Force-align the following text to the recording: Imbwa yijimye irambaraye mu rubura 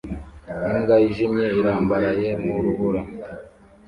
Imbwa 0.75 0.95
yijimye 1.03 1.45
irambaraye 1.59 2.29
mu 2.43 2.53
rubura 2.63 3.01